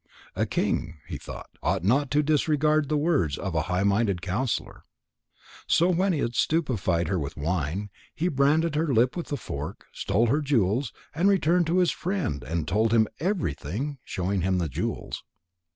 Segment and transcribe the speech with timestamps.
[0.35, 4.83] "A king," he thought, "ought not to disregard the words of a high minded counsellor."
[5.67, 9.85] So when he had stupefied her with wine, he branded her hip with the fork,
[9.93, 15.23] stole her jewels, returned to his friend, and told him everything, showing him the jewels.